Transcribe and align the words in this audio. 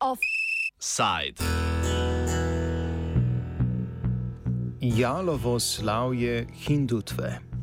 Offside. 0.00 1.38
Jalovo 4.80 5.60
slavje 5.60 6.46
hindutve. 6.52 7.53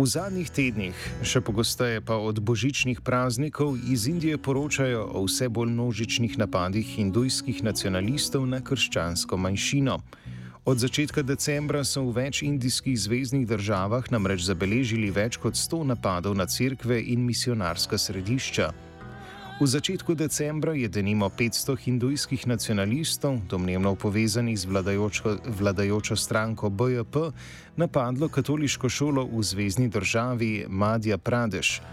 V 0.00 0.08
zadnjih 0.08 0.48
tednih, 0.48 0.96
še 1.20 1.42
pogosteje 1.44 2.00
pa 2.00 2.16
od 2.16 2.38
božičnih 2.40 3.02
praznikov, 3.04 3.76
iz 3.84 4.06
Indije 4.08 4.38
poročajo 4.40 5.02
o 5.12 5.26
vse 5.26 5.50
bolj 5.52 5.74
množičnih 5.76 6.38
napadih 6.40 6.88
hindujskih 6.88 7.60
nacionalistov 7.60 8.48
na 8.48 8.64
krščansko 8.64 9.36
manjšino. 9.36 9.98
Od 10.64 10.80
začetka 10.80 11.20
decembra 11.20 11.84
so 11.84 12.06
v 12.08 12.16
več 12.16 12.40
indijskih 12.40 12.96
zvezdnih 12.96 13.44
državah 13.44 14.08
namreč 14.08 14.48
zabeležili 14.48 15.12
več 15.12 15.36
kot 15.36 15.60
100 15.60 15.92
napadov 15.92 16.32
na 16.32 16.48
cerkve 16.48 16.96
in 16.96 17.20
misionarska 17.28 18.00
središča. 18.00 18.72
V 19.60 19.68
začetku 19.68 20.16
decembra 20.16 20.72
je 20.72 20.88
denimo 20.88 21.28
500 21.28 21.76
hindujskih 21.76 22.48
nacionalistov, 22.48 23.44
domnevno 23.44 23.92
povezanih 23.92 24.56
z 24.56 24.64
vladajočo, 24.64 25.36
vladajočo 25.52 26.16
stranko 26.16 26.72
BJP, 26.72 27.28
napadlo 27.76 28.32
katoliško 28.32 28.88
šolo 28.88 29.28
v 29.28 29.44
zvezdni 29.44 29.92
državi 29.92 30.64
Madhya 30.64 31.20
Pradesh. 31.20 31.84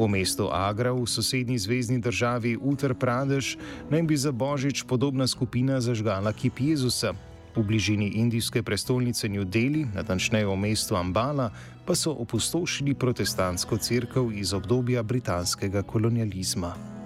V 0.00 0.08
mestu 0.08 0.48
Agra 0.48 0.96
v 0.96 1.04
sosednji 1.04 1.60
zvezdni 1.60 2.00
državi 2.00 2.56
Uttar 2.56 2.96
Pradesh 2.96 3.60
naj 3.92 4.02
bi 4.08 4.16
za 4.16 4.32
božič 4.32 4.88
podobna 4.88 5.28
skupina 5.28 5.84
zažgala 5.84 6.32
kip 6.32 6.64
Jezusa. 6.64 7.12
V 7.52 7.60
bližini 7.60 8.24
indijske 8.24 8.64
prestolnice 8.64 9.28
New 9.28 9.44
Delhi, 9.44 9.84
natančneje 9.84 10.48
v 10.48 10.56
mestu 10.56 10.96
Ambala, 10.96 11.52
pa 11.84 11.92
so 11.92 12.16
opustošili 12.16 12.96
protestantsko 12.96 13.76
crkvo 13.76 14.32
iz 14.32 14.56
obdobja 14.56 15.04
britanskega 15.04 15.84
kolonializma. 15.84 17.01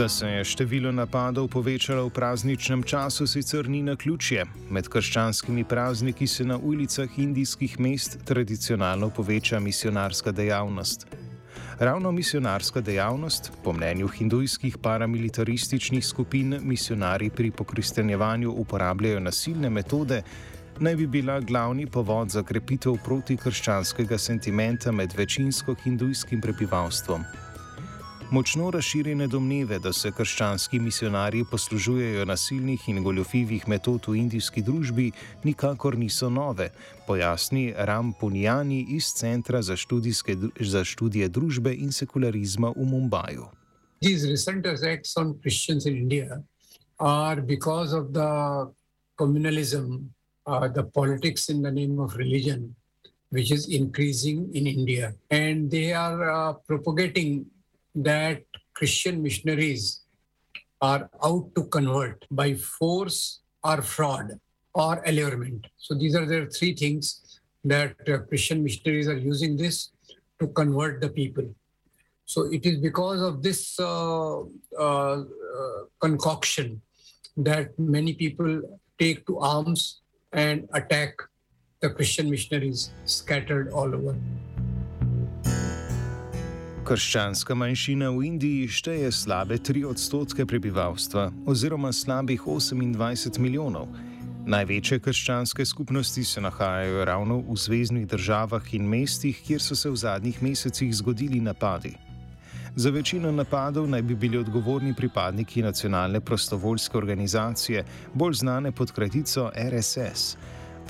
Da 0.00 0.08
se 0.08 0.26
je 0.26 0.44
število 0.44 0.88
napadov 0.92 1.50
povečalo 1.52 2.06
v 2.08 2.10
prazničnem 2.16 2.82
času, 2.88 3.26
sicer 3.28 3.68
ni 3.68 3.82
na 3.84 3.96
ključje. 4.00 4.46
Med 4.72 4.86
krščanskimi 4.88 5.64
prazniki 5.68 6.24
se 6.26 6.44
na 6.44 6.56
ulicah 6.56 7.18
indijskih 7.18 7.74
mest 7.80 8.16
tradicionalno 8.24 9.10
poveča 9.10 9.60
misionarska 9.60 10.32
dejavnost. 10.32 11.04
Ravno 11.78 12.12
misionarska 12.12 12.80
dejavnost, 12.80 13.52
po 13.64 13.72
mnenju 13.76 14.08
hindujskih 14.08 14.78
paramilitarističnih 14.78 16.06
skupin, 16.06 16.56
misionari 16.62 17.28
pri 17.30 17.50
pokristjanjevanju 17.50 18.56
uporabljajo 18.56 19.20
nasilne 19.20 19.70
metode, 19.70 20.22
naj 20.78 20.96
bi 20.96 21.06
bila 21.06 21.40
glavni 21.40 21.86
povod 21.86 22.30
za 22.30 22.42
krepitev 22.42 22.96
protikrščanskega 23.04 24.18
sentimenta 24.18 24.92
med 24.92 25.12
večinsko 25.12 25.76
hindujskim 25.84 26.40
prebivalstvom. 26.40 27.49
Močno 28.30 28.70
razširjene 28.70 29.26
domneve, 29.26 29.78
da 29.78 29.92
se 29.92 30.12
krščanski 30.12 30.78
misionarji 30.78 31.44
poslužujejo 31.50 32.24
nasilnih 32.24 32.84
in 32.88 33.02
goljofivih 33.02 33.68
metod 33.68 34.06
v 34.06 34.14
indijski 34.20 34.62
družbi, 34.62 35.10
nikakor 35.44 35.98
niso 35.98 36.30
nove, 36.30 36.68
pojasni 37.06 37.74
Ram 37.76 38.12
Punjani 38.20 38.86
iz 38.88 39.10
Centra 39.18 39.62
za, 39.62 39.74
za 40.60 40.84
študije 40.84 41.28
družbe 41.28 41.74
in 41.74 41.92
sekularizma 41.92 42.70
v 42.76 42.86
Mumbaju. 42.92 43.50
These 44.00 44.30
recent 44.30 44.66
attacks 44.66 45.16
on 45.16 45.34
Christians 45.40 45.86
in 45.86 45.96
India 45.96 46.42
are 46.98 47.42
because 47.42 47.96
of 47.96 48.12
the 48.12 48.30
communalism, 49.18 50.06
uh, 50.46 50.68
the 50.68 50.84
politics 50.84 51.48
in 51.48 51.62
the 51.62 51.72
name 51.72 51.98
of 51.98 52.14
religion, 52.14 52.76
which 53.30 53.50
is 53.50 53.66
increasing 53.68 54.54
in 54.54 54.66
India. 54.66 55.14
And 55.30 55.68
they 55.70 55.92
are 55.92 56.30
uh, 56.30 56.52
propagating 56.68 57.50
that 57.94 58.42
Christian 58.74 59.22
missionaries 59.22 60.02
are 60.80 61.10
out 61.22 61.54
to 61.54 61.64
convert 61.64 62.24
by 62.30 62.54
force 62.54 63.40
or 63.62 63.82
fraud 63.82 64.40
or 64.74 65.02
allurement. 65.04 65.66
So 65.76 65.94
these 65.94 66.14
are 66.14 66.24
the 66.24 66.46
three 66.46 66.74
things 66.74 67.40
that 67.64 67.96
uh, 68.08 68.18
Christian 68.28 68.62
missionaries 68.62 69.08
are 69.08 69.18
using 69.18 69.56
this 69.56 69.90
to 70.38 70.48
convert 70.48 71.00
the 71.00 71.10
people. 71.10 71.54
So 72.24 72.42
it 72.52 72.64
is 72.64 72.78
because 72.78 73.20
of 73.20 73.42
this 73.42 73.78
uh, 73.78 74.40
uh, 74.40 74.44
uh 74.78 75.24
concoction 76.00 76.80
that 77.36 77.78
many 77.78 78.14
people 78.14 78.62
take 78.98 79.26
to 79.26 79.38
arms 79.38 80.00
and 80.32 80.68
attack 80.72 81.14
the 81.80 81.90
Christian 81.90 82.30
missionaries 82.30 82.90
scattered 83.04 83.70
all 83.72 83.94
over. 83.94 84.14
Krščanska 86.90 87.54
manjšina 87.54 88.08
v 88.10 88.24
Indiji 88.26 88.66
šteje 88.66 89.12
slabe 89.14 89.60
3 89.62 89.84
odstotke 89.86 90.42
prebivalstva, 90.42 91.28
oziroma 91.46 91.92
slabih 91.94 92.42
28 92.42 93.38
milijonov. 93.38 93.86
Največje 94.50 94.98
krščanske 94.98 95.62
skupnosti 95.70 96.24
se 96.26 96.42
nahajajo 96.42 97.04
ravno 97.06 97.36
v 97.46 97.54
zvezdnih 97.54 98.08
državah 98.10 98.74
in 98.74 98.90
mestih, 98.90 99.38
kjer 99.38 99.62
so 99.62 99.78
se 99.78 99.86
v 99.86 100.00
zadnjih 100.02 100.42
mesecih 100.42 100.90
zgodili 100.90 101.38
napadi. 101.38 101.94
Za 102.74 102.90
večino 102.90 103.30
napadov 103.30 103.86
naj 103.86 104.02
bi 104.02 104.18
bili 104.18 104.42
odgovorni 104.42 104.90
pripadniki 104.94 105.62
nacionalne 105.62 106.18
prostovoljske 106.20 106.98
organizacije, 106.98 107.84
bolj 108.14 108.42
znane 108.42 108.72
pod 108.72 108.90
kratico 108.90 109.52
RSS. 109.54 110.34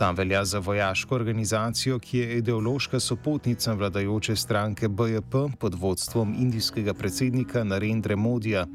Ta 0.01 0.11
velja 0.11 0.45
za 0.45 0.59
vojaško 0.59 1.15
organizacijo, 1.15 1.99
ki 1.99 2.19
je 2.19 2.39
ideološka 2.39 3.01
sopotnica 3.01 3.73
vladajoče 3.73 4.37
stranke 4.37 4.89
BJP 4.89 5.35
pod 5.59 5.75
vodstvom 5.75 6.35
indijskega 6.39 6.95
predsednika 6.95 7.65
Narendra 7.65 8.17
Modija. 8.17 8.67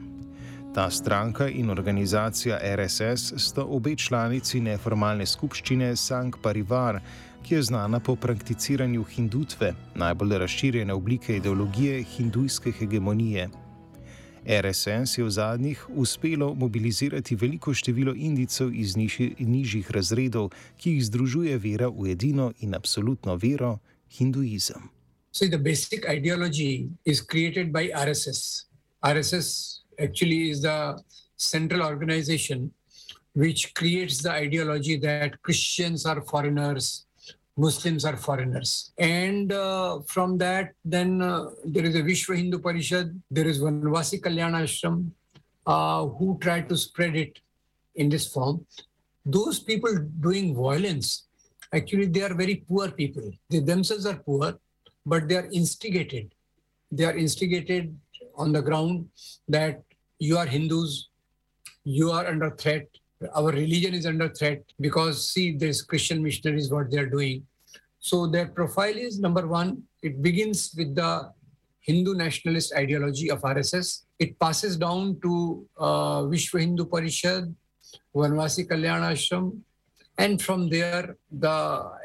Ta 0.75 0.89
stranka 0.89 1.47
in 1.47 1.69
organizacija 1.69 2.59
RSS 2.75 3.33
sta 3.37 3.63
obe 3.63 3.95
članici 3.95 4.61
neformalne 4.61 5.25
skupščine 5.25 5.95
Sankt 5.95 6.41
Parivar, 6.41 6.99
ki 7.43 7.55
je 7.55 7.63
znana 7.63 7.99
po 7.99 8.15
prakticiranju 8.15 9.03
hindutve, 9.03 9.73
najbolj 9.95 10.37
razširjene 10.37 10.93
oblike 10.93 11.37
ideologije 11.37 12.03
hindujske 12.03 12.71
hegemonije. 12.71 13.49
RSS 14.45 15.17
je 15.17 15.23
v 15.23 15.29
zadnjih 15.29 15.85
uspelo 15.89 16.53
mobilizirati 16.53 17.35
veliko 17.35 17.73
število 17.73 18.13
indicev 18.15 18.73
iz 18.73 18.95
niži, 18.97 19.33
nižjih 19.39 19.91
razredov, 19.91 20.51
ki 20.77 20.91
jih 20.91 21.05
združuje 21.05 21.57
vera 21.57 21.89
v 21.89 22.11
edino 22.13 22.51
in 22.59 22.75
absolutno 22.75 23.35
vero 23.35 23.79
hinduizem. 24.17 24.89
So 25.31 25.49
the 25.49 25.57
basic 25.57 26.05
ideology 26.05 26.89
is 27.05 27.21
created 27.21 27.73
by 27.73 27.89
RSS. 27.91 28.65
RSS 29.01 29.81
actually 29.99 30.49
is 30.49 30.61
the 30.61 30.95
central 31.37 31.81
organization 31.81 32.71
which 33.35 33.73
creates 33.73 34.21
the 34.21 34.31
ideology 34.31 34.97
that 34.97 35.41
Christians 35.41 36.05
are 36.05 36.21
foreigners, 36.21 37.04
Muslims 37.57 38.03
are 38.03 38.17
foreigners. 38.17 38.91
And 38.97 39.51
uh, 39.51 40.01
from 40.07 40.37
that, 40.39 40.73
then 40.83 41.21
uh, 41.21 41.49
there 41.63 41.85
is 41.85 41.95
a 41.95 42.01
Vishwa 42.01 42.35
Hindu 42.35 42.59
Parishad, 42.59 43.17
there 43.31 43.47
is 43.47 43.59
Vanvasi 43.59 44.19
Kalyana 44.19 44.63
Ashram, 44.63 45.11
uh, 45.65 46.05
who 46.05 46.37
tried 46.41 46.67
to 46.69 46.77
spread 46.77 47.15
it 47.15 47.39
in 47.95 48.09
this 48.09 48.27
form. 48.27 48.65
Those 49.25 49.59
people 49.59 49.95
doing 50.19 50.53
violence, 50.55 51.25
actually, 51.73 52.07
they 52.07 52.21
are 52.21 52.33
very 52.33 52.55
poor 52.67 52.91
people. 52.91 53.31
They 53.49 53.59
themselves 53.59 54.05
are 54.05 54.17
poor, 54.17 54.59
but 55.05 55.27
they 55.27 55.37
are 55.37 55.49
instigated. 55.51 56.33
They 56.91 57.05
are 57.05 57.17
instigated 57.17 57.97
on 58.35 58.51
the 58.51 58.61
ground 58.61 59.07
that 59.47 59.81
you 60.19 60.37
are 60.37 60.45
Hindus, 60.45 61.09
you 61.83 62.11
are 62.11 62.27
under 62.27 62.51
threat, 62.51 62.87
our 63.33 63.51
religion 63.51 63.93
is 63.93 64.05
under 64.05 64.29
threat 64.29 64.63
because 64.79 65.29
see 65.29 65.55
there's 65.55 65.81
christian 65.81 66.21
missionaries 66.21 66.71
what 66.71 66.91
they're 66.91 67.09
doing. 67.09 67.45
So 67.99 68.27
their 68.27 68.47
profile 68.47 68.95
is 68.95 69.19
number 69.19 69.47
one 69.47 69.83
it 70.01 70.21
begins 70.21 70.73
with 70.77 70.95
the 70.95 71.31
hindu 71.81 72.13
nationalist 72.15 72.73
ideology 72.75 73.29
of 73.31 73.41
rss 73.41 74.05
it 74.19 74.39
passes 74.39 74.77
down 74.77 75.19
to 75.21 75.67
uh, 75.77 76.21
vishwa 76.33 76.59
hindu 76.59 76.85
parishad 76.85 77.53
vanvasi 78.13 78.67
kalyana 78.67 79.11
ashram. 79.15 79.57
And 80.17 80.41
from 80.41 80.69
there 80.69 81.17
the 81.31 81.57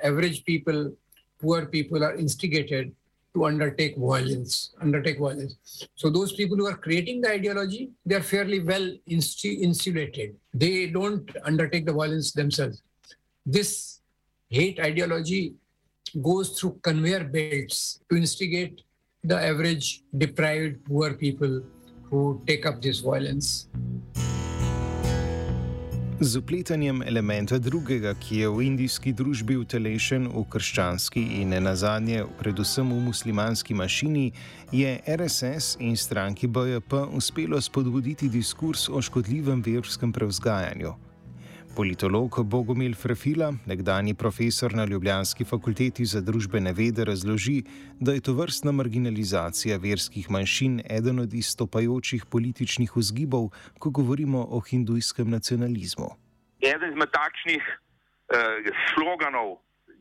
average 0.02 0.44
people 0.44 0.93
poor 1.40 1.66
people 1.66 2.02
are 2.05 2.14
instigated 2.16 2.93
to 3.34 3.44
undertake 3.44 3.96
violence, 3.96 4.74
undertake 4.80 5.18
violence. 5.18 5.86
So 5.94 6.10
those 6.10 6.32
people 6.32 6.56
who 6.56 6.66
are 6.66 6.76
creating 6.76 7.20
the 7.20 7.30
ideology, 7.30 7.90
they 8.04 8.16
are 8.16 8.22
fairly 8.22 8.60
well 8.60 8.90
insulated. 9.06 10.36
They 10.52 10.86
don't 10.86 11.30
undertake 11.44 11.86
the 11.86 11.92
violence 11.92 12.32
themselves. 12.32 12.82
This 13.46 14.00
hate 14.48 14.80
ideology 14.80 15.54
goes 16.22 16.58
through 16.58 16.80
conveyor 16.82 17.24
belts 17.24 18.00
to 18.10 18.16
instigate 18.16 18.82
the 19.22 19.40
average 19.40 20.02
deprived 20.16 20.84
poor 20.84 21.14
people 21.14 21.62
who 22.10 22.42
take 22.46 22.66
up 22.66 22.82
this 22.82 22.98
violence. 23.00 23.68
Z 26.22 26.37
upletanjem 26.37 27.02
elementa 27.02 27.58
drugega, 27.58 28.12
ki 28.14 28.43
je 28.43 28.49
v 28.52 28.64
indijski 28.67 29.12
družbi 29.17 29.55
utelešen 29.56 30.26
v 30.28 30.43
krščanski 30.52 31.22
in 31.40 31.55
ne 31.55 31.61
nazadnje 31.64 32.26
predvsem 32.37 32.93
v 32.93 32.99
muslimanski 33.06 33.72
mašini, 33.75 34.26
je 34.69 34.99
RSS 35.17 35.78
in 35.81 35.96
stranki 35.96 36.44
BJP 36.46 37.06
uspelo 37.17 37.61
spodbuditi 37.61 38.28
diskurs 38.28 38.90
o 38.93 39.00
škodljivem 39.00 39.62
verskem 39.64 40.12
prevzgajanju. 40.12 40.93
Politolog 41.76 42.43
Bogomil 42.44 42.94
Frefila, 42.94 43.52
nekdani 43.67 44.14
profesor 44.14 44.72
na 44.75 44.84
Ljubljanski 44.84 45.44
fakulteti 45.44 46.05
za 46.05 46.20
družbene 46.20 46.72
vede, 46.72 47.05
razloži, 47.05 47.62
da 48.00 48.12
je 48.12 48.20
to 48.26 48.32
vrstna 48.32 48.72
marginalizacija 48.72 49.78
verskih 49.78 50.31
manjšin 50.31 50.81
eden 50.99 51.20
od 51.20 51.34
izstopajočih 51.34 52.26
političnih 52.32 52.90
vzgibov, 52.96 53.49
ko 53.78 53.90
govorimo 53.90 54.43
o 54.50 54.61
hindujskem 54.61 55.31
nacionalizmu. 55.31 56.11
Eden 56.61 56.93
izmed 56.93 57.11
takšnih 57.14 57.62
eh, 57.62 58.70
sloganov, 58.90 59.58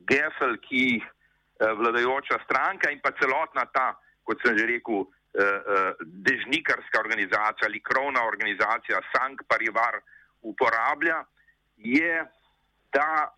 gesel, 0.09 0.57
ki 0.65 0.83
jih 0.89 1.05
eh, 1.05 1.73
vladajoča 1.79 2.41
stranka 2.49 2.91
in 2.91 2.99
pa 3.03 3.13
celotna 3.21 3.69
ta, 3.73 3.93
kot 4.25 4.41
sem 4.41 4.57
že 4.57 4.65
rekel, 4.65 5.05
eh, 5.05 5.41
eh, 5.45 6.05
dežnikarska 6.27 6.97
organizacija 7.05 7.69
ali 7.69 7.81
krovna 7.81 8.25
organizacija 8.25 9.05
Sankt 9.13 9.45
Parivar 9.47 10.01
uporablja 10.41 11.23
je, 11.79 12.25
da 12.93 13.33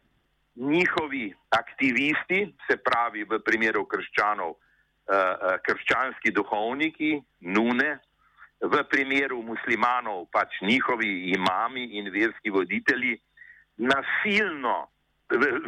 njihovi 0.55 1.33
aktivisti, 1.49 2.53
se 2.67 2.77
pravi 2.77 3.23
v 3.23 3.39
primeru 3.45 3.85
krščanov, 3.85 4.51
eh, 4.51 5.15
eh, 5.15 5.57
krščanski 5.65 6.31
duhovniki, 6.31 7.21
nune, 7.39 7.99
v 8.61 8.83
primeru 8.89 9.41
muslimanov 9.41 10.27
pač 10.31 10.61
njihovi 10.61 11.31
imami 11.33 11.83
in 11.97 12.11
verski 12.13 12.49
voditelji, 12.49 13.17
nasilno 13.77 14.87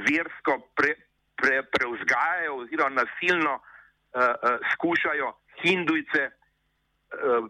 versko 0.05 0.59
pre, 0.75 0.93
pre, 1.35 1.63
preuzgajajo 1.73 2.57
oziroma 2.61 3.01
nasilno 3.01 3.55
uh, 3.57 4.21
uh, 4.21 4.59
skušajo 4.73 5.31
hindujce 5.63 6.27
uh, 6.27 7.47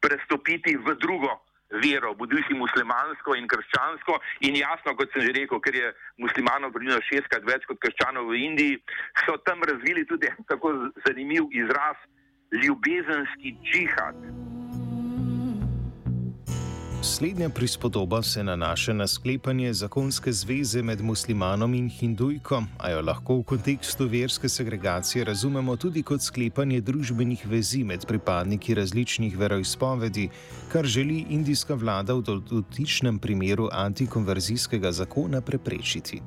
prestopiti 0.00 0.74
v 0.76 0.96
drugo 0.98 1.36
vero, 1.70 2.14
bodusi 2.14 2.54
muslimansko 2.54 3.36
in 3.36 3.48
krščansko. 3.48 4.18
In 4.48 4.56
jasno, 4.56 4.94
kot 4.96 5.12
sem 5.12 5.26
že 5.26 5.34
rekel, 5.36 5.60
ker 5.60 5.76
je 5.76 5.92
muslimanov 6.24 6.72
približno 6.72 7.00
šestkrat 7.10 7.44
več 7.44 7.66
kot 7.68 7.80
krščanov 7.84 8.30
v 8.32 8.42
Indiji, 8.48 8.80
so 9.26 9.36
tam 9.44 9.62
razvili 9.62 10.06
tudi 10.08 10.32
tako 10.48 10.72
zanimiv 11.06 11.52
izraz 11.52 11.96
ljubezenski 12.52 13.56
džihad. 13.62 14.47
Slednja 17.02 17.48
prispodoba 17.48 18.22
se 18.22 18.42
nanaša 18.44 18.92
na 18.92 19.06
sklepanje 19.06 19.72
zakonske 19.72 20.32
zveze 20.32 20.82
med 20.82 21.00
muslimanom 21.00 21.74
in 21.74 21.88
hindujko, 21.88 22.62
a 22.78 22.90
jo 22.90 23.02
lahko 23.02 23.36
v 23.38 23.42
kontekstu 23.42 24.08
verske 24.08 24.48
segregacije 24.48 25.24
razumemo 25.24 25.76
tudi 25.76 26.02
kot 26.02 26.22
sklepanje 26.22 26.80
družbenih 26.80 27.46
vezi 27.46 27.84
med 27.84 28.06
pripadniki 28.06 28.74
različnih 28.74 29.38
veroizpovedi, 29.38 30.28
kar 30.72 30.86
želi 30.86 31.24
indijska 31.30 31.74
vlada 31.74 32.14
v 32.14 32.22
dotičnem 32.50 33.18
primeru 33.18 33.68
antikonverzijskega 33.72 34.92
zakona 34.92 35.40
preprečiti. 35.40 36.22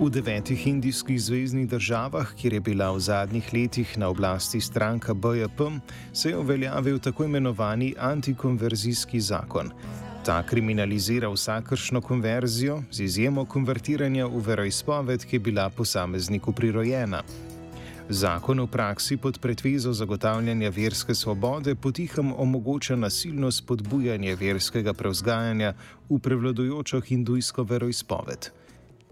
V 0.00 0.08
devetih 0.08 0.66
indijskih 0.66 1.20
zvezdnih 1.20 1.68
državah, 1.68 2.30
kjer 2.34 2.52
je 2.52 2.60
bila 2.60 2.86
v 2.90 3.00
zadnjih 3.04 3.48
letih 3.52 3.98
na 3.98 4.08
oblasti 4.08 4.60
stranka 4.60 5.14
BJP, 5.14 5.60
se 6.12 6.30
je 6.30 6.36
uveljavil 6.36 6.98
tako 6.98 7.24
imenovani 7.24 7.94
antikonverzijski 7.98 9.20
zakon. 9.20 9.68
Ta 10.24 10.42
kriminalizira 10.42 11.28
vsakršno 11.28 12.00
konverzijo, 12.00 12.82
z 12.90 13.00
izjemo 13.00 13.44
konvertiranja 13.44 14.26
v 14.26 14.40
veroizpoved, 14.46 15.24
ki 15.24 15.36
je 15.36 15.40
bila 15.40 15.68
posamezniku 15.70 16.52
prirojena. 16.52 17.22
Zakon 18.08 18.60
v 18.60 18.66
praksi 18.66 19.16
pod 19.16 19.38
pretvezo 19.38 19.92
zagotavljanja 19.92 20.70
verske 20.70 21.14
svobode 21.14 21.74
potihem 21.74 22.32
omogoča 22.32 22.96
nasilno 22.96 23.50
spodbujanje 23.50 24.34
verskega 24.36 24.92
prevzgajanja 24.92 25.74
v 26.08 26.18
prevladujočo 26.18 27.00
hindujsko 27.00 27.62
veroizpoved. 27.62 28.50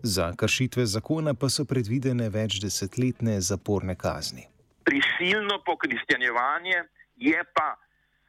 Za 0.03 0.33
kršitve 0.37 0.87
zakona 0.87 1.35
pa 1.35 1.49
so 1.50 1.65
predvidene 1.65 2.29
več 2.31 2.61
desetletne 2.62 3.41
zaporne 3.43 3.97
kazni. 3.99 4.47
Prisilno 4.87 5.59
pokristjanjevanje 5.67 6.85
je 7.17 7.43
pa 7.55 7.75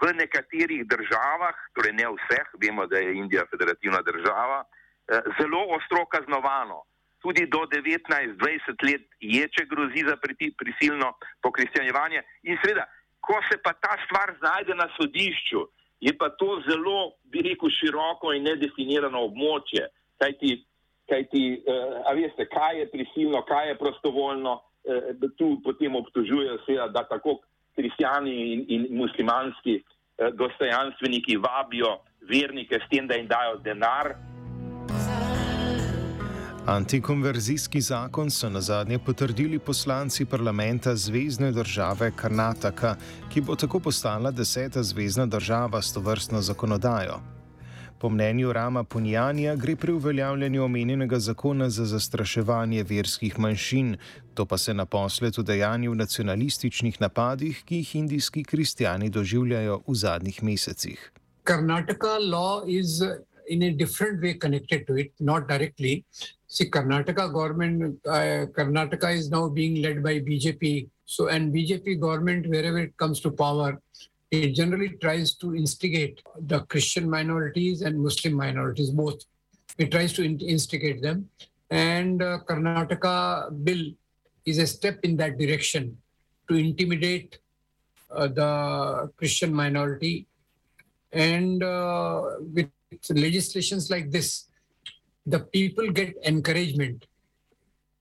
v 0.02 0.14
nekaterih 0.18 0.88
državah, 0.90 1.56
torej 1.78 1.94
ne 1.94 2.08
vseh, 2.16 2.48
vemo, 2.64 2.88
da 2.88 2.98
je 2.98 3.16
Indija 3.22 3.46
federativna 3.52 4.02
država, 4.02 4.64
eh, 4.64 5.22
zelo 5.40 5.62
ostro 5.78 6.06
kaznovano. 6.06 6.84
Tudi 7.22 7.46
do 7.46 7.66
19-20 7.68 8.84
let 8.88 9.06
je, 9.20 9.48
če 9.48 9.66
grozi 9.70 10.06
za 10.08 10.16
prisilno 10.58 11.14
pokristjanjevanje. 11.42 12.24
In 12.44 12.58
seveda, 12.64 12.88
ko 13.20 13.38
se 13.52 13.58
pa 13.62 13.74
ta 13.74 13.98
stvar 14.06 14.34
znajde 14.40 14.76
na 14.76 14.88
sodišču, 14.98 15.68
je 16.00 16.18
pa 16.18 16.30
to 16.30 16.62
zelo, 16.70 17.12
bi 17.24 17.44
rekel, 17.44 17.70
široko 17.70 18.34
in 18.34 18.48
nedefinirano 18.48 19.20
območje. 19.28 19.90
Kajti 20.20 20.64
kaj 21.10 21.24
ti, 21.34 21.44
uh, 21.58 22.00
a 22.06 22.14
veste, 22.18 22.46
kaj 22.50 22.80
je 22.80 22.90
prisilno, 22.92 23.42
kaj 23.48 23.70
je 23.70 23.78
prostovoljno, 23.78 24.54
uh, 24.56 25.30
tu 25.38 25.58
potem 25.64 25.96
obtožujejo 25.96 26.58
se, 26.66 26.78
da 26.94 27.04
tako 27.10 27.40
kristijani 27.76 28.36
in, 28.54 28.66
in 28.68 28.88
muslimanski 28.98 29.80
uh, 29.82 30.30
dostojanstveniki 30.34 31.38
vabijo 31.38 31.98
vernike 32.30 32.80
s 32.86 32.90
tem, 32.90 33.08
da 33.08 33.16
jim 33.20 33.28
dajo 33.28 33.58
denar. 33.64 34.16
Antikonverzijski 36.70 37.82
zakon 37.82 38.30
so 38.30 38.50
na 38.50 38.62
zadnje 38.62 39.00
potrdili 39.00 39.60
poslanci 39.60 40.26
parlamenta 40.26 40.96
Zvezdne 40.96 41.52
države 41.52 42.12
Karnataka, 42.16 42.96
ki 43.34 43.42
bo 43.42 43.56
tako 43.56 43.80
postala 43.80 44.32
deseta 44.32 44.84
zvezdna 44.84 45.26
država 45.26 45.82
s 45.82 45.94
to 45.94 46.00
vrstno 46.00 46.42
zakonodajo. 46.42 47.39
Po 48.00 48.10
mnenju 48.10 48.54
Rama 48.54 48.84
Punjanja 48.84 49.56
gre 49.56 49.76
pri 49.76 49.92
uveljavljanju 49.92 50.64
omenjenega 50.64 51.20
zakona 51.20 51.70
za 51.70 51.86
zastraševanje 51.86 52.84
verskih 52.84 53.40
manjšin, 53.40 53.98
to 54.34 54.46
pa 54.46 54.58
se 54.58 54.74
naposled 54.74 55.38
v 55.38 55.44
dejanju 55.44 55.96
nacionalističnih 55.96 57.02
napadih, 57.02 57.64
ki 57.66 57.76
jih 57.76 57.96
indijski 57.96 58.44
kristijani 58.44 59.10
doživljajo 59.10 59.82
v 59.88 59.96
zadnjih 59.96 60.44
mesecih. 60.44 61.12
Karnataka 61.44 62.16
law 62.24 62.64
is 62.68 63.02
in 63.50 63.64
a 63.64 63.72
different 63.72 64.22
way 64.22 64.34
connected 64.40 64.88
to 64.88 64.96
it, 64.96 65.12
not 65.20 65.48
directly. 65.48 66.06
See, 66.48 66.70
Karnataka 66.70 67.28
government, 67.34 68.00
uh, 68.08 68.48
Karnataka 68.56 69.14
is 69.18 69.30
now 69.30 69.50
being 69.50 69.82
led 69.82 70.02
by 70.04 70.20
BJP. 70.20 70.88
So, 71.06 71.28
and 71.28 71.54
BJP 71.54 72.00
government, 72.00 72.48
wherever 72.48 72.78
it 72.78 72.96
comes 72.98 73.20
to 73.22 73.32
power, 73.32 73.82
it 74.32 74.54
generally 74.54 74.90
tries 74.90 75.34
to 75.36 75.56
instigate 75.56 76.22
the 76.40 76.62
Christian 76.62 77.10
minorities 77.10 77.82
and 77.82 78.00
Muslim 78.00 78.36
minorities, 78.36 78.92
both. 78.92 79.24
It 79.78 79.92
tries 79.92 80.14
to 80.14 80.24
instigate 80.24 81.02
them. 81.02 81.30
And 81.72 82.22
uh, 82.22 82.40
Karnataka 82.48 83.64
bill 83.64 83.92
is 84.46 84.58
a 84.58 84.68
step 84.68 85.00
in 85.04 85.18
that 85.18 85.38
direction 85.38 85.98
to 86.48 86.56
intimidate 86.56 87.40
uh, 88.12 88.28
the 88.28 89.12
Christian 89.18 89.54
minority. 89.54 90.28
And 91.12 91.64
uh, 91.64 92.22
with 92.54 92.70
legislations 93.10 93.90
like 93.90 94.12
this, 94.12 94.46
the 95.26 95.40
people 95.40 95.92
get 95.92 96.16
encouragement 96.24 97.06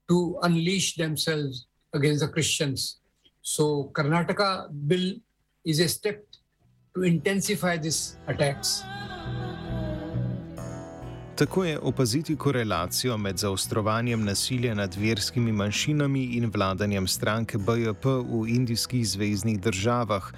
to 0.08 0.38
unleash 0.42 0.96
themselves 0.96 1.66
against 1.92 2.20
the 2.20 2.28
Christians. 2.28 2.98
So 3.42 3.90
Karnataka 3.94 4.68
bill 4.86 5.16
is 5.68 5.80
a 5.80 5.88
step 5.88 6.24
to 6.94 7.04
intensify 7.04 7.76
these 7.80 8.16
attacks. 8.26 8.82
Tako 11.34 11.64
je 11.64 11.78
opaziti 11.78 12.36
korelacijo 12.36 13.16
med 13.16 13.36
zaostrovanjem 13.36 14.24
nasilja 14.24 14.74
nad 14.74 14.96
verskimi 14.96 15.52
manjšinami 15.52 16.24
in 16.24 16.50
vladanjem 16.54 17.06
stranke 17.06 17.58
BJP 17.58 18.04
v 18.04 18.48
indijskih 18.48 19.08
zvezdnih 19.08 19.60
državah, 19.60 20.32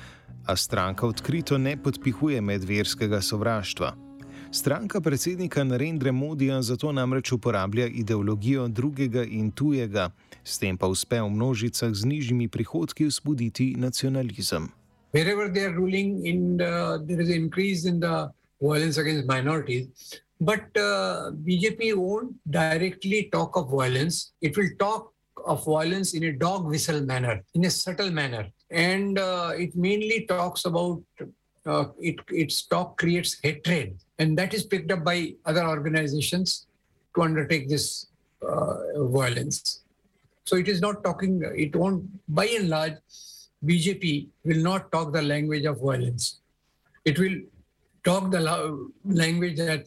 a 0.46 0.56
stranka 0.56 1.06
odkrito 1.06 1.58
ne 1.58 1.76
podpihuje 1.82 2.40
medverskega 2.40 3.20
sovraštva. 3.20 3.94
Stranka 4.52 5.00
predsednika 5.00 5.64
Narendra 5.64 6.12
Modija 6.12 6.62
zato 6.62 6.92
namreč 6.92 7.32
uporablja 7.32 7.86
ideologijo 7.86 8.68
drugega 8.68 9.24
in 9.24 9.50
tujega, 9.50 10.10
s 10.44 10.58
tem 10.58 10.78
pa 10.78 10.86
uspe 10.86 11.20
v 11.20 11.30
množicah 11.30 11.94
z 11.94 12.04
nižjimi 12.04 12.48
prihodki 12.48 13.06
vzbuditi 13.06 13.74
nacionalizem. 13.78 14.79
Wherever 15.10 15.48
they 15.48 15.64
are 15.64 15.72
ruling, 15.72 16.26
in 16.26 16.56
the, 16.56 17.02
there 17.06 17.20
is 17.20 17.28
an 17.28 17.34
increase 17.34 17.84
in 17.84 18.00
the 18.00 18.30
violence 18.60 18.98
against 18.98 19.26
minorities. 19.26 19.88
But 20.40 20.64
uh, 20.76 21.32
BJP 21.44 21.96
won't 21.96 22.34
directly 22.50 23.28
talk 23.32 23.56
of 23.56 23.70
violence. 23.70 24.32
It 24.40 24.56
will 24.56 24.70
talk 24.78 25.12
of 25.46 25.64
violence 25.64 26.14
in 26.14 26.24
a 26.24 26.32
dog 26.32 26.66
whistle 26.66 27.02
manner, 27.02 27.42
in 27.54 27.64
a 27.64 27.70
subtle 27.70 28.10
manner. 28.10 28.46
And 28.70 29.18
uh, 29.18 29.52
it 29.56 29.74
mainly 29.76 30.26
talks 30.26 30.64
about 30.64 31.02
uh, 31.66 31.84
it, 31.98 32.16
its 32.28 32.62
talk 32.62 32.98
creates 32.98 33.38
hatred. 33.42 33.98
And 34.18 34.36
that 34.38 34.54
is 34.54 34.64
picked 34.64 34.90
up 34.90 35.04
by 35.04 35.34
other 35.44 35.66
organizations 35.66 36.66
to 37.14 37.22
undertake 37.22 37.68
this 37.68 38.06
uh, 38.42 39.04
violence. 39.04 39.82
So 40.44 40.56
it 40.56 40.68
is 40.68 40.80
not 40.80 41.04
talking, 41.04 41.42
it 41.54 41.76
won't, 41.76 42.04
by 42.34 42.46
and 42.46 42.68
large, 42.68 42.94
BJP 43.64 44.28
will 44.44 44.62
not 44.62 44.90
talk 44.90 45.12
the 45.12 45.22
language 45.22 45.64
of 45.64 45.80
violence. 45.80 46.40
It 47.04 47.18
will 47.18 47.36
talk 48.04 48.30
the 48.30 48.90
language 49.04 49.56
that 49.58 49.86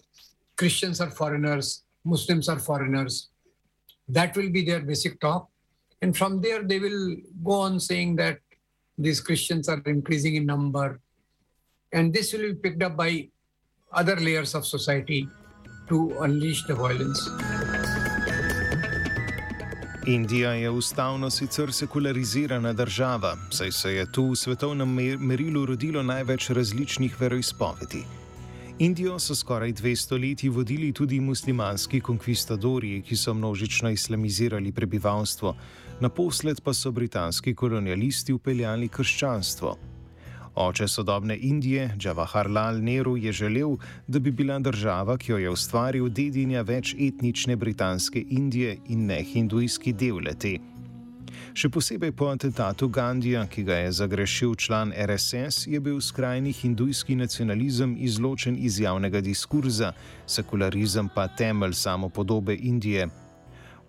Christians 0.57 1.01
are 1.01 1.09
foreigners, 1.09 1.83
Muslims 2.03 2.49
are 2.49 2.59
foreigners. 2.59 3.29
That 4.07 4.35
will 4.35 4.49
be 4.49 4.63
their 4.63 4.81
basic 4.81 5.19
talk. 5.19 5.49
And 6.01 6.15
from 6.15 6.41
there, 6.41 6.63
they 6.63 6.79
will 6.79 7.15
go 7.43 7.51
on 7.51 7.79
saying 7.79 8.17
that 8.17 8.39
these 8.97 9.19
Christians 9.21 9.69
are 9.69 9.81
increasing 9.85 10.35
in 10.35 10.45
number. 10.45 10.99
And 11.91 12.13
this 12.13 12.33
will 12.33 12.41
be 12.41 12.53
picked 12.55 12.83
up 12.83 12.97
by 12.97 13.29
other 13.91 14.15
layers 14.17 14.53
of 14.53 14.65
society 14.65 15.27
to 15.87 16.17
unleash 16.21 16.65
the 16.65 16.75
violence. 16.75 17.29
Indija 20.07 20.51
je 20.51 20.69
ustavno 20.69 21.29
sicer 21.29 21.73
sekularizirana 21.73 22.73
država, 22.73 23.37
saj 23.49 23.71
se 23.71 23.93
je 23.93 24.11
tu 24.11 24.25
v 24.29 24.35
svetovnem 24.35 24.89
merilu 25.19 25.65
rodilo 25.65 26.03
največ 26.03 26.49
različnih 26.49 27.21
veroizpovedi. 27.21 28.03
Indijo 28.79 29.19
so 29.19 29.35
skoraj 29.35 29.71
dve 29.71 29.95
stoletji 29.95 30.49
vodili 30.49 30.91
tudi 30.93 31.19
muslimanski 31.19 32.01
konkvistadorji, 32.01 33.01
ki 33.01 33.15
so 33.15 33.33
množično 33.33 33.89
islamizirali 33.89 34.71
prebivalstvo, 34.71 35.55
naposled 35.99 36.61
pa 36.61 36.73
so 36.73 36.91
britanski 36.91 37.55
kolonialisti 37.55 38.33
upeljali 38.33 38.87
krščanstvo. 38.87 39.77
Oče 40.55 40.87
sodobne 40.87 41.37
Indije, 41.41 41.95
Jawaharlal 41.99 42.81
Nehru, 42.83 43.17
je 43.17 43.31
želel, 43.31 43.77
da 44.07 44.19
bi 44.19 44.31
bila 44.31 44.59
država, 44.59 45.17
ki 45.17 45.31
jo 45.31 45.37
je 45.37 45.49
ustvaril, 45.49 46.09
dedinja 46.09 46.61
več 46.61 46.93
etnične 46.99 47.55
britanske 47.55 48.25
Indije 48.29 48.77
in 48.85 49.05
ne 49.05 49.23
hindujski 49.23 49.93
del 49.93 50.21
lete. 50.21 50.59
Še 51.53 51.69
posebej 51.69 52.11
po 52.17 52.27
atentatu 52.33 52.87
Gandija, 52.89 53.43
ki 53.45 53.63
ga 53.63 53.75
je 53.77 53.91
zagrešil 53.97 54.55
član 54.55 54.93
RSS, 54.93 55.67
je 55.69 55.79
bil 55.79 55.99
skrajni 56.01 56.53
hindujski 56.53 57.15
nacionalizem 57.15 57.95
izločen 57.99 58.57
iz 58.57 58.79
javnega 58.79 59.21
diskurza, 59.21 59.91
sekularizem 60.25 61.09
pa 61.15 61.27
temelj 61.27 61.73
samopodobe 61.77 62.55
Indije. 62.57 63.09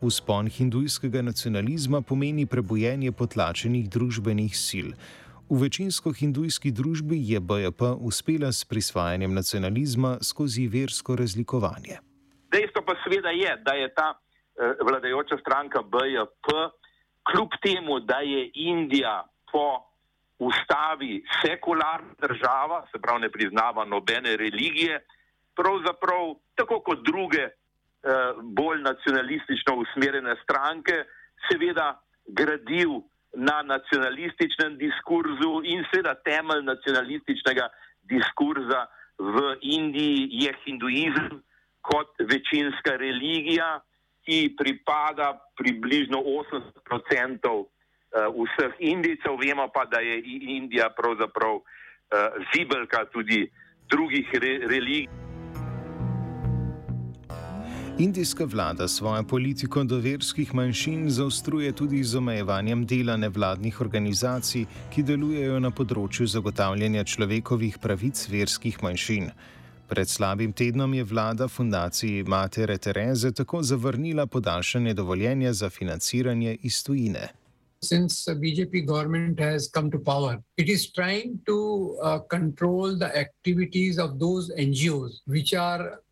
Vzpon 0.00 0.48
hindujskega 0.52 1.22
nacionalizma 1.22 2.00
pomeni 2.00 2.46
prebojenje 2.46 3.12
potlačenih 3.12 3.88
družbenih 3.88 4.56
sil. 4.66 4.90
V 5.50 5.60
večinsko 5.60 6.12
hindujski 6.16 6.72
družbi 6.72 7.20
je 7.20 7.40
BJP 7.40 7.82
uspela 8.00 8.48
s 8.52 8.64
prisvajanjem 8.64 9.34
nacionalizma 9.34 10.16
skozi 10.22 10.64
versko 10.72 11.16
razlikovanje. 11.16 12.00
Dejstvo 12.48 12.82
pa 12.86 12.94
seveda 13.04 13.28
je, 13.28 13.52
da 13.66 13.72
je 13.76 13.88
ta 13.94 14.08
eh, 14.14 14.72
vladajoča 14.80 15.36
stranka 15.44 15.82
BJP 15.82 16.48
kljub 17.28 17.50
temu, 17.60 18.00
da 18.00 18.18
je 18.24 18.50
Indija 18.54 19.24
po 19.52 19.84
ustavi 20.38 21.24
sekularna 21.44 22.14
država, 22.20 22.86
se 22.92 23.00
pravi, 23.02 23.20
ne 23.20 23.30
priznava 23.30 23.84
nobene 23.84 24.36
religije, 24.36 25.04
pravzaprav 25.56 26.34
tako 26.54 26.80
kot 26.80 27.04
druge 27.04 27.44
eh, 27.44 27.52
bolj 28.42 28.80
nacionalistično 28.82 29.76
usmerjene 29.76 30.36
stranke, 30.42 31.04
seveda 31.50 32.00
gradil 32.26 33.04
na 33.36 33.62
nacionalističnem 33.62 34.76
diskurzu 34.78 35.60
in 35.64 35.84
seveda 35.90 36.14
temelj 36.26 36.62
nacionalističnega 36.64 37.68
diskurza 38.10 38.86
v 39.18 39.56
Indiji 39.60 40.28
je 40.44 40.54
hinduizem 40.64 41.42
kot 41.82 42.14
večinska 42.30 42.96
religija 42.96 43.80
ki 44.24 44.56
pripada 44.56 45.36
približno 45.56 46.18
80% 46.18 46.64
eh, 46.88 48.28
vseh 48.32 48.72
Indijcev, 48.78 49.36
vemo 49.36 49.68
pa, 49.68 49.84
da 49.84 50.00
je 50.00 50.22
Indija 50.56 50.88
pravzaprav 50.96 51.60
eh, 51.60 52.28
zibelka 52.54 53.04
tudi 53.12 53.50
drugih 53.88 54.28
re 54.32 54.58
religij. 54.68 55.23
Indijska 57.98 58.44
vlada 58.44 58.88
svojo 58.88 59.22
politiko 59.22 59.84
do 59.84 59.98
verskih 59.98 60.54
manjšin 60.54 61.10
zaostruje 61.10 61.72
tudi 61.72 62.04
z 62.04 62.16
omejevanjem 62.16 62.86
dela 62.86 63.16
nevladnih 63.16 63.80
organizacij, 63.80 64.64
ki 64.90 65.02
delujejo 65.02 65.60
na 65.62 65.70
področju 65.70 66.26
zagotavljanja 66.26 67.04
človekovih 67.04 67.78
pravic 67.78 68.24
verskih 68.32 68.82
manjšin. 68.82 69.30
Pred 69.86 70.10
slabim 70.10 70.52
tednom 70.52 70.94
je 70.94 71.04
vlada 71.04 71.48
fundaciji 71.48 72.24
Matere 72.26 72.78
Tereze 72.78 73.30
tako 73.32 73.62
zavrnila 73.62 74.26
podaljšanje 74.26 74.94
dovoljenja 74.94 75.52
za 75.52 75.70
financiranje 75.70 76.58
iz 76.62 76.82
tujine. 76.82 77.28
Since 77.80 78.24
the 78.24 78.34
BJP 78.34 78.86
government 78.86 79.38
has 79.40 79.70
come 79.74 79.90
to 79.90 79.98
power, 79.98 80.42
it 80.56 80.68
is 80.68 80.90
trying 80.92 81.38
to 81.46 81.94
uh, 82.02 82.18
control 82.30 82.98
the 82.98 83.12
activities 83.14 83.98
of 83.98 84.18
those 84.18 84.50
NGOs 84.58 85.22
which 85.26 85.54
are 85.54 86.02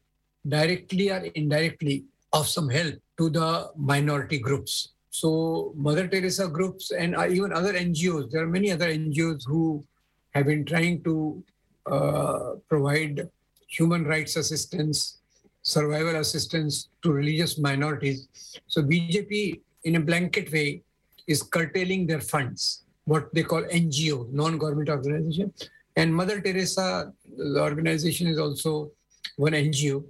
directly 0.49 1.11
or 1.11 1.25
indirectly 1.35 2.05
of 2.33 2.49
some 2.49 2.69
help 2.69 2.95
to 3.19 3.31
the 3.31 3.71
minority 3.77 4.39
groups. 4.39 4.93
So, 5.11 5.75
Mother 5.77 6.09
Teresa 6.09 6.49
groups 6.49 6.91
and 6.91 7.15
uh, 7.15 7.29
even 7.29 7.53
other 7.53 7.75
NGOs, 7.75 8.31
there 8.31 8.43
are 8.43 8.47
many 8.47 8.71
other 8.73 8.89
NGOs 8.89 9.43
who 9.47 9.85
have 10.31 10.47
been 10.47 10.65
trying 10.65 11.03
to 11.05 11.45
uh, 11.87 12.55
provide 12.69 13.29
human 13.69 14.05
rights 14.05 14.37
assistance, 14.37 15.19
survival 15.63 16.17
assistance 16.17 16.89
to 17.03 17.13
religious 17.13 17.59
minorities. 17.59 18.29
So 18.67 18.83
BJP, 18.83 19.61
in 19.85 19.97
a 19.97 20.01
blanket 20.01 20.51
way, 20.53 20.83
is 21.27 21.43
curtailing 21.43 22.07
their 22.07 22.21
funds, 22.21 22.85
what 23.05 23.33
they 23.35 23.43
call 23.43 23.63
NGO, 23.65 24.33
non-government 24.33 24.89
organization. 24.89 25.53
And 25.97 26.15
Mother 26.15 26.41
Teresa, 26.41 27.13
organization 27.57 28.29
is 28.29 28.39
also 28.39 28.93
one 29.37 29.53
NGO. 29.53 30.05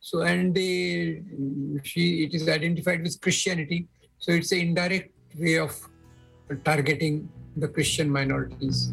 So 0.00 0.22
and 0.22 0.54
they, 0.54 1.22
she, 1.82 2.24
it 2.24 2.34
is 2.34 2.48
identified 2.48 3.02
with 3.02 3.20
Christianity. 3.20 3.88
So 4.18 4.32
it's 4.32 4.52
an 4.52 4.58
indirect 4.58 5.12
way 5.38 5.58
of 5.58 5.74
targeting 6.64 7.28
the 7.56 7.68
Christian 7.68 8.12
minorities. 8.12 8.90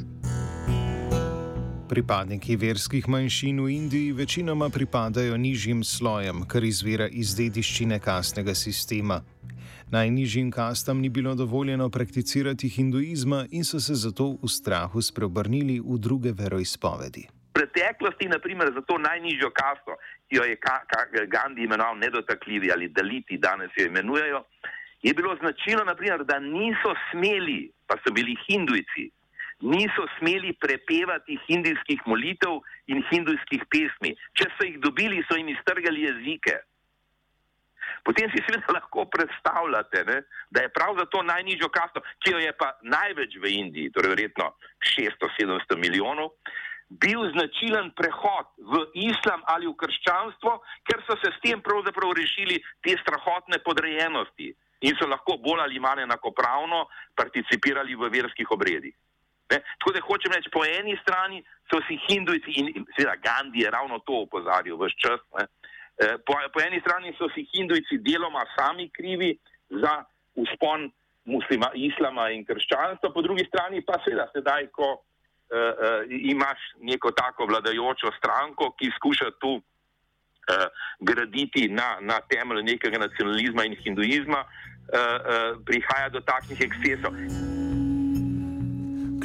Pripadniki 1.85 2.57
verskih 2.57 3.05
manjšin 3.07 3.62
v 3.62 3.69
Indiji 3.69 4.12
večinoma 4.12 4.69
pripadajo 4.69 5.38
nižjim 5.38 5.83
slojem, 5.83 6.41
kar 6.50 6.63
izvira 6.63 7.07
iz 7.07 7.35
dediščine 7.38 8.00
kastnega 8.00 8.55
sistema. 8.55 9.21
Najnižjim 9.93 10.51
kastam 10.51 11.00
ni 11.00 11.09
bilo 11.09 11.35
dovoljeno 11.35 11.89
prakticirati 11.89 12.69
hinduizma 12.69 13.45
in 13.51 13.63
so 13.63 13.79
se 13.79 13.95
zato 13.95 14.38
v 14.41 14.50
strahu 14.50 15.01
spreobrnili 15.01 15.79
v 15.79 15.97
druge 15.97 16.31
veroizpovedi. 16.31 17.27
Preteklosti, 17.55 18.27
naprimer, 18.27 18.74
za 18.75 18.81
to 18.83 18.97
najnižjo 19.00 19.50
kasto, 19.55 19.95
ki 20.27 20.39
jo 20.39 20.43
je 20.43 20.57
Gandhi 21.31 21.63
imenoval 21.63 21.95
nedotakljivi 21.97 22.71
ali 22.71 22.89
daliti, 22.91 23.38
danes 23.38 23.71
jo 23.77 23.85
imenujejo, 23.88 24.43
je 25.01 25.13
bilo 25.13 25.35
značilno, 25.39 25.85
naprimer, 25.85 26.25
da 26.25 26.39
niso 26.39 26.95
smeli, 27.12 27.69
pa 27.88 27.95
so 28.03 28.12
bili 28.13 28.35
hindujci, 28.47 29.09
niso 29.62 30.07
smeli 30.17 30.53
prepevati 30.59 31.38
hindijskih 31.47 32.01
molitev 32.05 32.59
in 32.91 33.03
hindijskih 33.09 33.63
pesmi. 33.71 34.15
Če 34.35 34.50
so 34.55 34.67
jih 34.67 34.79
dobili, 34.83 35.24
so 35.29 35.38
jim 35.39 35.51
iztrgali 35.53 36.07
jezike. 36.07 36.57
Potem 38.05 38.29
si 38.33 38.41
seveda 38.45 38.75
lahko 38.75 39.05
predstavljate, 39.09 40.03
ne, 40.09 40.19
da 40.53 40.65
je 40.65 40.74
prav 40.74 40.97
za 41.00 41.05
to 41.09 41.24
najnižjo 41.25 41.69
kasto, 41.74 42.01
ki 42.21 42.35
jo 42.35 42.41
je 42.41 42.51
pa 42.57 42.74
največ 42.83 43.38
v 43.41 43.53
Indiji, 43.62 43.93
torej 43.93 44.13
verjetno 44.13 44.51
600-700 44.97 45.79
milijonov, 45.81 46.33
bil 46.89 47.25
značilen 47.34 47.92
prehod 47.98 48.46
v 48.58 48.84
islam 48.94 49.42
ali 49.50 49.68
v 49.68 49.74
krščanstvo, 49.74 50.51
ker 50.86 51.01
so 51.08 51.18
se 51.24 51.32
s 51.34 51.42
tem 51.42 51.62
pravzaprav 51.62 52.13
rešili 52.13 52.62
te 52.86 52.94
strahotne 53.01 53.60
podrejenosti 53.65 54.54
in 54.86 54.94
so 55.00 55.08
lahko 55.10 55.38
bolj 55.42 55.63
ali 55.65 55.80
manj 55.80 56.06
enakopravno 56.06 56.86
participirali 57.18 57.96
v 57.96 58.10
verskih 58.13 58.51
obredih. 58.51 58.94
Ne? 59.51 59.62
Tako 59.80 59.94
da 59.94 60.01
hočem 60.01 60.34
reči, 60.34 60.50
po 60.54 60.65
eni 60.65 60.98
strani 61.01 61.42
so 61.70 61.82
si 61.88 61.98
hindujci 62.08 62.54
in 62.62 62.86
seveda 62.98 63.15
Gandhi 63.22 63.65
je 63.65 63.72
ravno 63.72 64.00
to 64.06 64.22
opozarjal 64.25 64.77
vse 64.77 64.98
čas. 65.01 65.22
E, 65.42 66.18
po, 66.25 66.38
po 66.54 66.62
eni 66.62 66.82
strani 66.82 67.13
so 67.18 67.30
si 67.34 67.46
hindujci 67.54 68.01
deloma 68.06 68.46
sami 68.58 68.89
krivi 68.89 69.34
za 69.70 70.04
uspon 70.36 70.89
muslima, 71.25 71.72
islama 71.74 72.30
in 72.30 72.46
krščanstva, 72.46 73.10
po 73.10 73.22
drugi 73.22 73.46
strani 73.50 73.82
pa 73.86 73.98
seveda 74.06 74.27
sedaj, 74.34 74.70
ko 74.74 75.01
uh, 75.49 75.57
uh, 75.57 76.03
imaš 76.09 76.59
neko 76.81 77.11
tako 77.11 77.45
vladajočo 77.45 78.11
stranko, 78.17 78.71
ki 78.79 78.91
skuša 78.97 79.31
tu 79.39 79.53
uh, 79.55 79.63
graditi 80.99 81.67
na, 81.67 81.97
na 82.01 82.19
temelju 82.29 82.63
nekega 82.63 82.97
nacionalizma 82.97 83.65
in 83.65 83.75
hinduizma, 83.83 84.41
uh, 84.45 85.61
prihaja 85.65 86.09
do 86.09 86.19
takšnih 86.19 86.61
ekscesov. 86.61 87.13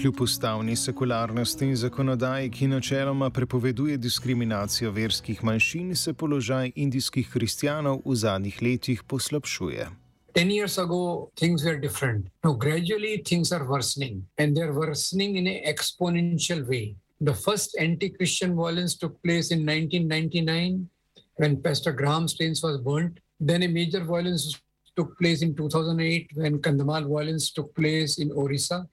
Kljub 0.01 0.21
ustavni 0.21 0.77
sekularnosti 0.77 1.67
in 1.67 1.77
zakonodaji, 1.77 2.51
ki 2.51 2.67
načeloma 2.67 3.31
prepoveduje 3.31 3.97
diskriminacijo 3.97 4.91
verskih 4.91 5.45
manjšin, 5.45 5.97
se 5.97 6.15
položaj 6.15 6.73
indijskih 6.75 7.29
kristijanov 7.33 8.01
v 8.05 8.15
zadnjih 8.15 8.63
letih 8.63 9.03
poslabšuje. 9.03 10.10
10 10.35 10.51
years 10.51 10.79
ago, 10.79 11.31
things 11.37 11.65
were 11.65 11.79
different. 11.79 12.29
Now, 12.45 12.53
gradually, 12.53 13.19
things 13.19 13.53
are 13.53 13.65
worsening, 13.69 14.27
and 14.39 14.57
they're 14.57 14.73
worsening 14.73 15.37
in 15.37 15.47
an 15.47 15.63
exponential 15.65 16.67
way. 16.67 16.97
The 17.21 17.35
first 17.35 17.77
anti 17.79 18.11
Christian 18.11 18.57
violence 18.57 18.97
took 18.97 19.23
place 19.23 19.51
in 19.51 19.59
1999 19.67 20.89
when 21.37 21.63
Pastor 21.63 21.93
Graham's 21.93 22.35
planes 22.35 22.63
was 22.63 22.79
burnt. 22.79 23.21
Then 23.39 23.63
a 23.63 23.69
major 23.69 24.05
violence 24.05 24.59
took 24.97 25.19
place 25.19 25.43
in 25.43 25.55
2008 25.55 26.31
when 26.35 26.59
Kandamal 26.59 27.09
violence 27.09 27.51
took 27.51 27.75
place 27.75 28.19
in 28.19 28.31
Orissa. 28.33 28.87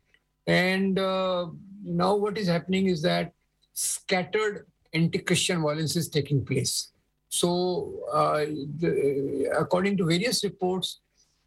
And 0.45 0.97
uh, 0.97 1.47
now, 1.83 2.15
what 2.15 2.37
is 2.37 2.47
happening 2.47 2.87
is 2.87 3.01
that 3.01 3.33
scattered 3.73 4.65
anti 4.93 5.19
Christian 5.19 5.61
violence 5.61 5.95
is 5.95 6.09
taking 6.09 6.45
place. 6.45 6.91
So, 7.29 7.99
uh, 8.11 8.45
the, 8.79 9.53
according 9.57 9.97
to 9.97 10.05
various 10.05 10.43
reports, 10.43 11.01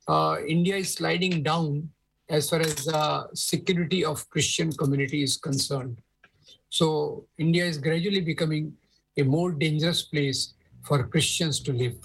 uh, 0.09 0.37
India 0.47 0.76
is 0.76 0.95
sliding 0.95 1.42
down 1.42 1.90
as 2.28 2.50
far 2.50 2.61
as 2.61 2.75
the 2.85 3.28
security 3.35 4.04
of 4.04 4.28
Christian 4.30 4.73
community 4.73 5.23
is 5.23 5.37
concerned. 5.37 6.00
So 6.69 7.26
India 7.38 7.64
is 7.64 7.78
gradually 7.78 8.21
becoming 8.21 8.73
a 9.16 9.23
more 9.23 9.50
dangerous 9.52 10.02
place 10.02 10.54
for 10.83 11.09
Christians 11.09 11.61
to 11.61 11.73
live. 11.73 11.97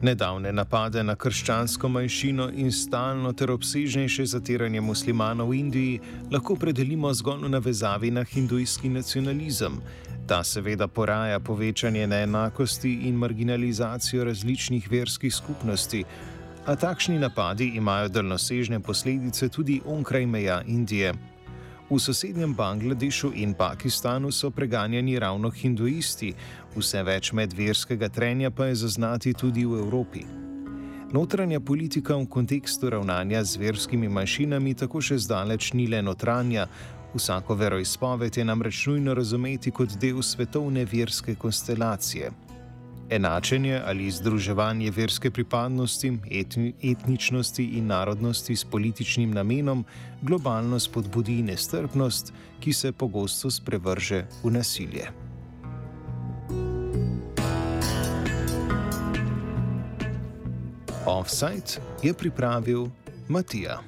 Nedavne 0.00 0.52
napade 0.52 1.02
na 1.02 1.16
krščansko 1.16 1.88
manjšino 1.88 2.50
in 2.54 2.70
stalno 2.72 3.32
ter 3.32 3.50
obsežnejše 3.50 4.26
zatiranje 4.30 4.80
muslimanov 4.80 5.50
v 5.50 5.58
Indiji 5.58 6.00
lahko 6.30 6.54
predelimo 6.54 7.10
zgolj 7.14 7.42
v 7.44 7.50
navezavi 7.50 8.10
na 8.10 8.22
hindujski 8.22 8.88
nacionalizem, 8.88 9.80
Ta 10.28 10.44
seveda 10.44 10.88
poraja 10.88 11.40
povečanje 11.40 12.06
neenakosti 12.06 12.90
in 13.08 13.14
marginalizacijo 13.14 14.24
različnih 14.24 14.90
verskih 14.90 15.34
skupnosti, 15.34 16.04
a 16.66 16.76
takšni 16.76 17.18
napadi 17.18 17.70
imajo 17.80 18.08
daljnosežne 18.08 18.80
posledice 18.80 19.48
tudi 19.48 19.80
onkraj 19.86 20.26
meja 20.26 20.62
Indije. 20.66 21.14
V 21.90 21.98
sosednjem 21.98 22.54
Bangladešu 22.54 23.32
in 23.34 23.54
Pakistanu 23.54 24.32
so 24.32 24.50
preganjani 24.50 25.18
ravno 25.18 25.50
hinduisti, 25.50 26.34
vse 26.76 27.02
več 27.02 27.32
medverskega 27.32 28.08
trenja 28.08 28.50
pa 28.50 28.66
je 28.68 28.74
zaznati 28.74 29.32
tudi 29.32 29.64
v 29.64 29.80
Evropi. 29.80 30.26
Notranja 31.12 31.60
politika 31.60 32.16
v 32.16 32.26
kontekstu 32.28 32.90
ravnanja 32.90 33.40
z 33.44 33.56
verskimi 33.56 34.08
manjšinami 34.08 34.74
tako 34.74 35.00
še 35.00 35.16
zdaleč 35.18 35.72
ni 35.72 35.86
le 35.88 36.02
notranja, 36.04 36.66
Vsako 37.14 37.54
veroizpoved 37.54 38.36
je 38.36 38.44
namreč 38.44 38.86
nujno 38.86 39.14
razumeti 39.14 39.70
kot 39.70 39.96
del 40.00 40.22
svetovne 40.22 40.84
verske 40.84 41.34
konstelacije. 41.34 42.30
Enačenje 43.10 43.80
ali 43.84 44.10
združevanje 44.10 44.90
verske 44.90 45.30
pripadnosti, 45.30 46.18
etni, 46.30 46.74
etničnosti 46.82 47.64
in 47.64 47.86
narodnosti 47.86 48.56
s 48.56 48.64
političnim 48.64 49.30
namenom 49.30 49.84
globalno 50.22 50.80
spodbudi 50.80 51.42
nestrpnost, 51.42 52.32
ki 52.60 52.72
se 52.72 52.92
pogosto 52.92 53.50
sprevrže 53.50 54.26
v 54.42 54.50
nasilje. 54.50 55.08
Offside 61.06 61.80
je 62.02 62.14
pripravil 62.14 62.86
Matija. 63.28 63.80